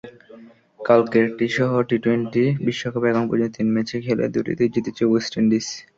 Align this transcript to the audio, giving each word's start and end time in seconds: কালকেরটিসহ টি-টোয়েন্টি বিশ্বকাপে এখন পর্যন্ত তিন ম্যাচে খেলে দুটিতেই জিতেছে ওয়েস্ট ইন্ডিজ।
কালকেরটিসহ 0.79 1.69
টি-টোয়েন্টি 1.89 2.43
বিশ্বকাপে 2.65 3.07
এখন 3.11 3.25
পর্যন্ত 3.29 3.53
তিন 3.57 3.67
ম্যাচে 3.75 3.97
খেলে 4.05 4.25
দুটিতেই 4.35 4.73
জিতেছে 4.73 5.03
ওয়েস্ট 5.07 5.33
ইন্ডিজ। 5.41 5.65